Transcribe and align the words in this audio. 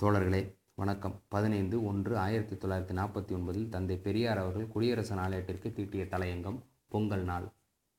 தோழர்களே 0.00 0.40
வணக்கம். 0.74 1.14
பதினைந்து 1.28 1.76
ஒன்று 1.84 2.12
ஆயிரத்தி 2.16 2.54
தொள்ளாயிரத்தி 2.54 2.94
நாற்பத்தி 2.94 3.32
ஒன்பதில் 3.34 3.68
தந்தை 3.68 3.96
பெரியார் 3.96 4.38
அவர்கள் 4.38 4.66
குடியரசு 4.68 5.14
நாளேட்டிற்கு 5.14 5.68
தீட்டிய 5.72 6.04
தலையங்கம் 6.04 6.58
பொங்கல் 6.88 7.22
நாள் 7.24 7.46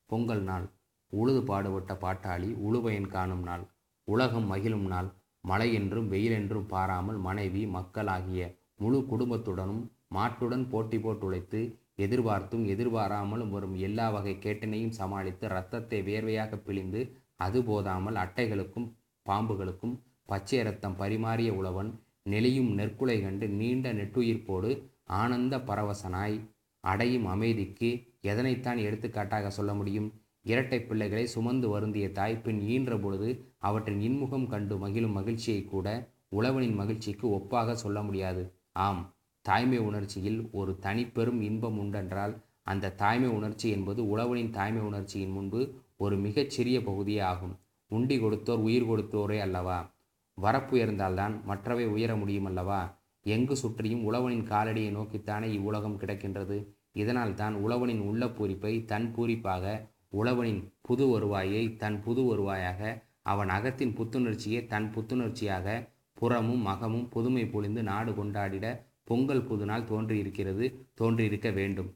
பொங்கல் 0.10 0.44
நாள் 0.44 0.66
உழுது 1.13 1.42
பாடுபட்ட 1.42 1.96
பாட்டாளி 1.96 2.50
உழுவையன் 2.62 3.10
காணும் 3.10 3.44
நாள் 3.44 3.63
உலகம் 4.08 4.47
மகிழும் 4.47 4.88
நாள் 4.88 5.10
மழை 5.44 5.70
என்றும் 5.73 6.10
வெயில் 6.10 6.31
என்றும் 6.31 6.68
பாராமல் 6.68 7.19
மனைவி 7.19 7.63
மக்கள் 7.67 8.07
ஆகிய 8.07 8.43
முழு 8.75 8.99
குடும்பத்துடனும் 9.09 9.83
மாட்டுடன் 10.09 10.65
போட்டி 10.69 10.99
போட்டு 10.99 11.25
உழைத்து 11.25 11.62
எதிர்பார்த்தும் 11.97 12.65
எதிர்பாராமலும் 12.65 13.51
வரும் 13.51 13.77
எல்லா 13.81 14.09
வகை 14.09 14.35
கேட்டினையும் 14.39 14.97
சமாளித்து 14.99 15.47
இரத்தத்தை 15.47 16.02
வேர்வையாக 16.02 16.59
பிழிந்து 16.59 17.02
அது 17.38 17.62
போதாமல் 17.63 18.16
அட்டைகளுக்கும் 18.16 18.88
பாம்புகளுக்கும் 19.25 19.95
பச்சை 20.26 20.63
ரத்தம் 20.63 20.95
பரிமாறிய 20.95 21.53
உழவன் 21.53 21.99
நெளியும் 22.30 22.73
நெற்குலை 22.73 23.22
கண்டு 23.22 23.50
நீண்ட 23.50 23.94
நெட்டுயிர்ப்போடு 23.94 24.90
ஆனந்த 25.04 25.58
பரவசனாய் 25.58 26.50
அடையும் 26.80 27.26
அமைதிக்கு 27.26 28.13
எதனைத்தான் 28.22 28.77
எடுத்துக்காட்டாக 28.77 29.50
சொல்ல 29.50 29.73
முடியும்? 29.73 30.14
இரட்டை 30.41 30.81
பிள்ளைகளை 30.81 31.27
சுமந்து 31.27 31.70
வருந்திய 31.70 32.12
தாய் 32.12 32.41
பின் 32.41 32.59
ஈன்ற 32.59 32.98
பொழுது 32.98 33.53
அவற்றின் 33.58 34.00
இன்முகம் 34.00 34.48
கண்டு 34.48 34.77
மகிழும் 34.77 35.12
மகிழ்ச்சியை 35.12 35.64
கூட 35.64 36.09
உழவனின் 36.36 36.76
மகிழ்ச்சிக்கு 36.76 37.28
ஒப்பாக 37.28 37.72
சொல்ல 37.72 38.02
முடியாது. 38.02 38.59
ஆம் 38.72 39.16
தாய்மை 39.42 39.78
உணர்ச்சியில் 39.78 40.50
ஒரு 40.52 40.78
தனிப்பெரும் 40.81 41.42
இன்பம் 41.42 41.80
உண்டென்றால் 41.80 42.44
அந்த 42.64 42.92
தாய்மை 42.92 43.30
உணர்ச்சி 43.30 43.70
என்பது 43.70 44.17
உழவனின் 44.17 44.50
தாய்மை 44.50 44.81
உணர்ச்சியின் 44.81 45.31
முன்பு 45.31 45.73
ஒரு 45.98 46.17
மிகச்சிறிய 46.17 46.84
பகுதியே 46.84 47.20
ஆகும். 47.20 47.59
உண்டி 47.92 48.17
கொடுத்தோர் 48.20 48.62
உயிர் 48.62 48.89
கொடுத்தோரே 48.89 49.39
அல்லவா? 49.39 49.95
வரப்புயர்ந்தால்தான் 50.41 51.34
மற்றவை 51.44 51.85
உயர 51.85 52.12
முடியும் 52.16 52.45
அல்லவா 52.45 52.81
எங்கு 53.25 53.55
சுற்றியும் 53.55 54.05
உழவனின் 54.07 54.48
காலடியை 54.49 54.89
நோக்கித்தானே 54.95 55.47
இவ்வுலகம் 55.52 56.00
கிடக்கின்றது. 56.00 56.58
இதனால் 56.92 57.33
தான் 57.33 57.55
உழவனின் 57.55 58.02
உள்ள 58.09 58.25
பூரிப்பை 58.27 58.73
தன் 58.86 59.08
பூரிப்பாக 59.16 59.75
உழவனின் 60.09 60.61
புது 60.81 61.05
வருவாயை 61.08 61.64
தன் 61.75 61.97
புது 62.02 62.22
வருவாயாக 62.22 62.81
அவன் 63.22 63.50
அகத்தின் 63.50 63.94
புத்துணர்ச்சியை 63.97 64.59
தன் 64.66 64.88
புத்துணர்ச்சியாக 64.95 65.67
புறமும் 66.14 66.61
மகமும் 66.61 67.08
புதுமை 67.09 67.45
பொழிந்து 67.45 67.81
நாடு 67.83 68.11
கொண்டாடிட 68.11 68.66
பொங்கல் 69.03 69.47
புதுநாள் 69.47 69.83
தோன்றியிருக்கிறது 69.83 70.66
தோன்றியிருக்க 70.94 71.49
வேண்டும். 71.52 71.89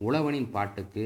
உழவனின் 0.00 0.50
பாட்டுக்கு 0.50 1.04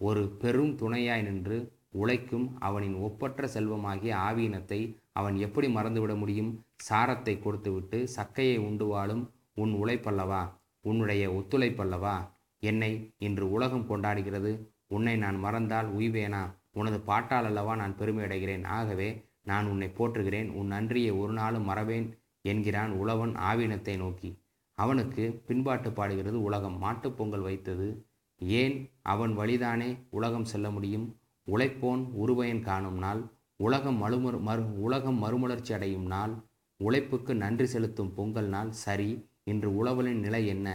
ஒரு 0.00 0.22
பெரும் 0.42 0.74
துணையாய் 0.74 1.22
நின்று 1.22 1.58
உழைக்கும் 1.92 2.58
அவனின் 2.58 2.94
ஒப்பற்ற 2.94 3.48
செல்வமாகிய 3.54 4.16
ஆவீனத்தை 4.16 4.96
அவன் 5.12 5.36
எப்படி 5.36 5.74
மறந்துவிட 5.74 6.16
முடியும்? 6.16 6.64
சாரத்தை 6.90 7.38
கொடுத்துவிட்டு 7.38 8.08
சக்கையை 8.16 8.58
உண்டு 8.58 8.86
வாழும் 8.86 9.32
உன் 9.54 9.84
உழைப்பல்லவா? 9.84 10.52
உன்னுடைய 10.80 11.30
ஒத்துழைப்பல்லவா? 11.30 12.30
என்னை 12.58 13.14
இன்று 13.18 13.50
உலகம் 13.50 13.90
கொண்டாடுகிறது. 13.90 14.66
உன்னை 14.86 15.16
நான் 15.16 15.38
மறந்தால் 15.38 15.96
உய்வேனா? 15.96 16.54
உனது 16.72 17.00
பாட்டால் 17.00 17.44
அல்லவா 17.44 17.76
நான் 17.76 17.96
பெருமை 17.96 18.24
அடைகிறேன்? 18.24 18.64
ஆகவே 18.64 19.24
நான் 19.42 19.66
உன்னை 19.66 19.88
போற்றுகிறேன். 19.88 20.52
உன் 20.52 20.66
நன்றியை 20.66 21.10
ஒரு 21.10 21.32
நாளும் 21.32 21.64
மறவேன் 21.64 22.18
என்கிறான் 22.42 22.90
உழவன் 22.90 23.34
ஆவீனத்தை 23.36 23.96
நோக்கி. 23.96 24.38
அவனுக்கு 24.74 25.42
பின்பாட்டு 25.46 25.92
பாடுகிறது 25.92 26.42
உலகம். 26.42 26.78
மாட்டுப் 26.78 27.16
பொங்கல் 27.16 27.40
வைத்தது. 27.40 28.06
ஏன்? 28.38 28.90
அவன் 29.02 29.38
வழிதானே 29.38 29.96
உலகம் 30.10 30.44
செல்ல 30.44 30.70
முடியும். 30.70 31.19
உழைப்போன் 31.50 32.02
உருவயன் 32.14 32.62
காணும் 32.62 32.98
நாள் 32.98 33.20
உலகம் 33.60 33.98
மறுமறு 34.02 34.38
மறு 34.40 34.62
உலகம் 34.78 35.18
மறுமலர்ச்சி 35.22 35.72
அடையும் 35.72 36.06
நாள் 36.06 36.34
உழைப்புக்கு 36.80 37.32
நன்றி 37.34 37.66
செலுத்தும் 37.66 38.12
பொங்கல் 38.14 38.48
நாள் 38.48 38.70
சரி 38.84 39.10
இன்று 39.44 39.68
உழவனின் 39.70 40.20
நிலை 40.20 40.42
என்ன? 40.46 40.68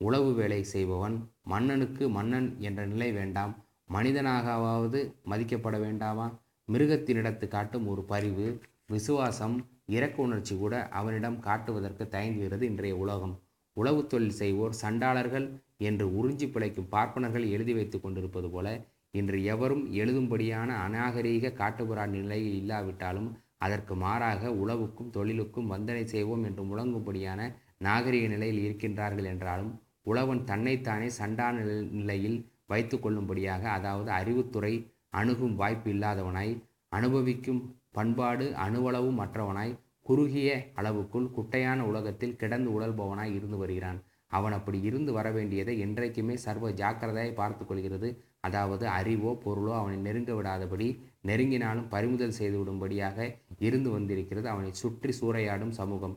உழவு 0.00 0.30
வேலை 0.34 0.60
செய்பவன் 0.64 1.16
மன்னனுக்கு 1.42 2.04
மன்னன் 2.08 2.48
என்ற 2.60 2.80
நிலை 2.86 3.10
வேண்டாம் 3.12 3.52
மனிதனாகவாவது 3.90 5.00
மதிக்கப்பட 5.30 5.76
வேண்டாமா? 5.80 6.26
மிருகத்தினிடத்து 6.68 7.46
காட்டும் 7.48 7.86
ஒரு 7.86 8.02
பரிவு 8.02 8.46
விசுவாசம் 8.86 9.56
இறக்க 9.86 10.16
உணர்ச்சி 10.22 10.54
கூட 10.56 10.74
அவனிடம் 10.90 11.38
காட்டுவதற்கு 11.40 12.04
தயங்குகிறது 12.08 12.64
இன்றைய 12.66 12.96
உலகம். 12.96 13.34
உழவு 13.76 14.02
தொழில் 14.06 14.38
செய்வோர் 14.40 14.74
சண்டாளர்கள் 14.82 15.46
என்று 15.80 16.06
உறிஞ்சி 16.18 16.46
பிழைக்கும் 16.50 16.88
பார்ப்பனர்கள் 16.88 17.46
எழுதி 17.48 17.72
வைத்து 17.72 17.98
கொண்டிருப்பது 18.00 18.48
போல 18.50 18.68
இன்று 19.14 19.38
எவரும் 19.44 19.84
எழுதும்படியான 19.94 20.70
அநாகரீக 20.86 21.52
காட்டுப்புறா 21.58 22.04
நிலையில் 22.08 22.58
இல்லாவிட்டாலும் 22.60 23.30
அதற்கு 23.58 23.94
மாறாக 23.94 24.52
உழவுக்கும் 24.62 25.10
தொழிலுக்கும் 25.10 25.70
வந்தனை 25.72 26.04
செய்வோம் 26.04 26.44
என்று 26.44 26.62
முழங்கும்படியான 26.64 27.40
நாகரிக 27.78 28.24
நிலையில் 28.28 28.62
இருக்கின்றார்கள் 28.64 29.24
என்றாலும் 29.24 29.72
உழவன் 30.02 30.42
தன்னைத்தானே 30.44 31.08
சண்டான 31.18 31.54
நிலையில் 31.92 32.38
வைத்து 32.66 32.96
கொள்ளும்படியாக 32.98 33.62
அதாவது 33.70 34.10
அறிவுத்துறை 34.10 34.72
அணுகும் 35.10 35.54
வாய்ப்பு 35.54 35.88
இல்லாதவனாய் 35.90 36.52
அனுபவிக்கும் 36.92 37.62
பண்பாடு 37.92 38.46
அணுவளவும் 38.56 39.20
மற்றவனாய் 39.20 39.78
குறுகிய 40.02 40.50
அளவுக்குள் 40.74 41.32
குட்டையான 41.36 41.80
உலகத்தில் 41.86 42.36
கிடந்து 42.36 42.68
உழல்பவனாய் 42.70 43.34
இருந்து 43.34 43.56
வருகிறான். 43.56 43.98
அவன் 44.30 44.54
அப்படி 44.58 44.78
இருந்து 44.82 45.10
வர 45.12 45.28
வேண்டியதை 45.30 45.74
என்றைக்குமே 45.78 46.34
சர்வ 46.36 46.70
ஜாக்கிரதையாய் 46.72 47.38
பார்த்து 47.40 47.64
கொள்கிறது. 47.64 48.08
அதாவது 48.40 48.84
அறிவோ 48.88 49.30
பொருளோ 49.44 49.72
அவனை 49.78 49.96
நெருங்க 49.98 50.32
விடாதபடி 50.34 50.88
நெருங்கினாலும் 51.28 51.88
பறிமுதல் 51.88 52.36
செய்து 52.38 52.56
விடும்படியாக 52.60 53.18
இருந்து 53.58 53.90
வந்திருக்கிறது 53.90 54.46
அவனை 54.48 54.70
சுற்றி 54.72 55.12
சூறையாடும் 55.20 55.74
சமூகம். 55.80 56.14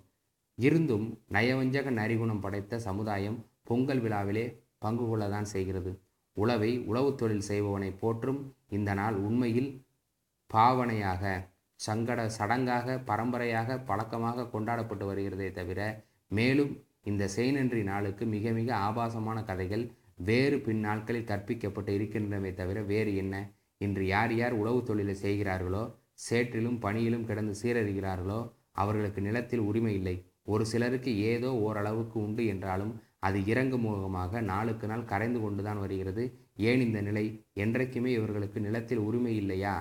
இருந்தும் 0.58 1.06
நயவஞ்சக 1.32 1.92
நரிகுணம் 1.92 2.44
படைத்த 2.46 2.80
சமுதாயம் 2.88 3.38
பொங்கல் 3.64 4.02
விழாவிலே 4.02 4.46
பங்கு 4.78 5.06
கொள்ளதான் 5.08 5.48
செய்கிறது. 5.54 5.92
உழவை 6.38 6.72
உழவுத் 6.90 7.20
தொழில் 7.22 7.48
செய்பவனை 7.50 7.90
போற்றும் 7.94 8.40
இந்த 8.70 8.92
நாள் 8.94 9.18
உண்மையில் 9.28 9.70
பாவனையாக 10.50 11.24
சங்கட 11.80 12.20
சடங்காக 12.38 12.96
பரம்பரையாக 13.06 13.78
பழக்கமாக 13.90 14.48
கொண்டாடப்பட்டு 14.54 15.06
வருகிறதே 15.06 15.50
தவிர 15.52 15.80
மேலும் 16.32 16.74
இந்த 17.06 17.24
செய்நன்றி 17.36 17.82
நாளுக்கு 17.84 18.24
மிக 18.26 18.52
மிக 18.52 18.70
ஆபாசமான 18.88 19.38
கதைகள் 19.44 19.84
வேறு 20.28 20.58
பின் 20.60 20.80
நாட்களில் 20.80 21.30
கற்பிக்கப்பட்டு 21.32 21.92
இருக்கின்றனவே 21.98 22.52
தவிர 22.54 22.82
வேறு 22.82 23.12
என்ன? 23.16 23.36
இன்று 23.82 24.04
யார் 24.08 24.34
யார் 24.36 24.54
உழவு 24.54 24.84
தொழிலை 24.84 25.16
செய்கிறார்களோ 25.16 25.84
சேற்றிலும் 26.28 26.78
பணியிலும் 26.80 27.26
கிடந்து 27.26 27.54
சீரறிகிறார்களோ 27.62 28.40
அவர்களுக்கு 28.72 29.22
நிலத்தில் 29.22 29.66
உரிமை 29.70 29.94
இல்லை. 29.94 30.16
ஒரு 30.44 30.64
சிலருக்கு 30.66 31.12
ஏதோ 31.32 31.50
ஓரளவுக்கு 31.66 32.18
உண்டு 32.20 32.44
என்றாலும் 32.46 32.94
அது 33.20 33.40
இறங்கு 33.46 33.78
முகமாக 33.78 34.42
நாளுக்கு 34.42 34.88
நாள் 34.88 35.10
கரைந்து 35.12 35.40
கொண்டுதான் 35.42 35.80
வருகிறது. 35.80 36.24
ஏன் 36.70 36.82
இந்த 36.82 37.02
நிலை? 37.02 37.26
என்றைக்குமே 37.54 38.12
இவர்களுக்கு 38.12 38.60
நிலத்தில் 38.60 39.06
உரிமை 39.08 39.34
இல்லையா? 39.38 39.76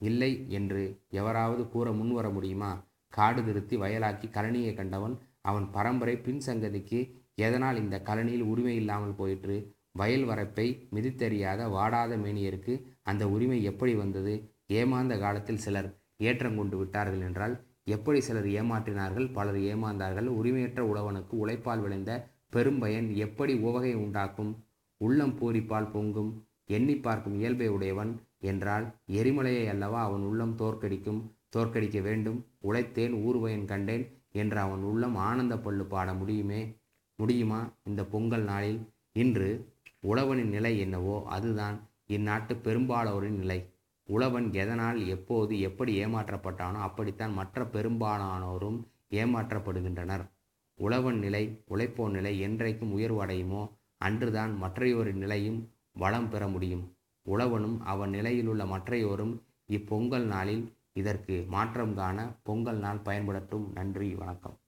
இல்லை 0.00 0.32
என்று 0.48 0.82
எவராவது 1.10 1.62
கூற 1.68 1.92
முன்வர 1.92 2.28
முடியுமா? 2.30 2.70
காடு 3.12 3.40
திருத்தி 3.44 3.76
வயலாக்கி 3.76 4.26
கழனியை 4.30 4.72
கண்டவன் 4.74 5.14
அவன் 5.40 5.66
பரம்பரை 5.70 6.16
பின் 6.16 6.42
சங்கதிக்கு 6.46 7.00
எதனால் 7.34 7.76
இந்த 7.76 7.96
கழனியில் 8.02 8.48
உரிமை 8.52 8.74
இல்லாமல் 8.76 9.18
போயிற்று? 9.20 9.56
வயல் 9.92 10.24
வரப்பை 10.24 10.66
மிதித்தறியாத 10.94 11.60
வாடாத 11.70 12.16
மேனியருக்கு 12.16 12.74
அந்த 13.02 13.22
உரிமை 13.28 13.58
எப்படி 13.62 13.94
வந்தது? 13.94 14.34
ஏமாந்த 14.80 15.14
காலத்தில் 15.18 15.62
சிலர் 15.64 15.88
ஏற்றம் 16.16 16.56
கொண்டு 16.56 16.76
விட்டார்கள் 16.76 17.20
என்றால் 17.20 17.54
எப்படி 17.84 18.20
சிலர் 18.20 18.48
ஏமாற்றினார்கள்? 18.58 19.26
பலர் 19.32 19.60
ஏமாந்தார்கள். 19.72 20.28
உரிமையற்ற 20.40 20.80
உழவனுக்கு 20.82 21.34
உழைப்பால் 21.42 21.80
விளைந்த 21.80 22.12
பெரும்பயன் 22.56 23.08
எப்படி 23.16 23.54
உவகை 23.58 23.92
உண்டாக்கும்? 23.94 24.52
உள்ளம் 25.00 25.34
பூரிப்பால் 25.40 25.90
பொங்கும் 25.90 26.30
எண்ணி 26.66 26.94
பார்க்கும் 26.96 27.36
இயல்பை 27.40 27.68
உடையவன் 27.68 28.12
என்றால் 28.40 28.86
எரிமலையை 29.12 29.64
அல்லவா 29.68 30.00
அவன் 30.02 30.22
உள்ளம் 30.22 30.54
தோற்கடிக்கும்? 30.58 31.20
தோற்கடிக்க 31.56 31.98
வேண்டும். 32.02 32.38
உழைத்தேன் 32.62 33.14
ஊர்வயன் 33.22 33.64
கண்டேன். 33.64 34.04
என்று 34.32 34.58
அவன் 34.58 34.82
உள்ளம் 34.82 35.16
ஆனந்த 35.16 35.54
பள்ளு 35.56 35.84
பாட 35.84 36.14
முடியுமே 36.14 36.60
முடியுமா? 37.18 37.60
இந்த 37.84 38.04
பொங்கல் 38.04 38.42
நாளில் 38.42 38.80
இன்று 39.12 39.48
உழவனின் 40.06 40.48
நிலை 40.48 40.78
என்னவோ 40.78 41.22
அதுதான். 41.26 41.76
இந்நாட்டு 42.08 42.54
பெரும்பாலோரின் 42.64 43.38
நிலை. 43.38 43.58
உழவன் 44.08 44.52
எதனால் 44.52 45.06
எப்போது 45.06 45.60
எப்படி 45.60 46.04
ஏமாற்றப்பட்டானோ 46.04 46.78
அப்படித்தான் 46.80 47.32
மற்ற 47.32 47.64
பெரும்பாலானோரும் 47.64 48.78
ஏமாற்றப்படுகின்றனர். 49.10 50.24
உழவன் 50.78 51.18
நிலை 51.18 51.62
உழைப்போன் 51.68 52.10
நிலை 52.10 52.42
என்றைக்கும் 52.42 52.94
உயர்வடையுமோ 52.96 53.62
அன்றுதான் 53.98 54.52
மற்றையோரின் 54.62 55.20
நிலையும் 55.24 55.60
வளம் 55.92 56.28
பெற 56.28 56.48
முடியும். 56.48 56.84
உழவனும் 57.26 57.78
அவன் 57.82 58.10
நிலையிலுள்ள 58.10 58.64
மற்றையோரும் 58.64 59.34
இப்பொங்கல் 59.68 60.26
நாளில் 60.26 60.64
இதற்கு 60.92 61.44
மாற்றம் 61.48 61.94
காண 61.94 62.18
பொங்கல் 62.42 62.78
நாள் 62.78 63.04
பயன்படட்டும் 63.04 63.66
நன்றி 63.72 64.14
வணக்கம். 64.14 64.58